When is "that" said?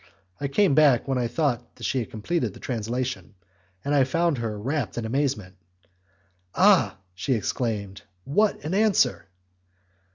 1.75-1.83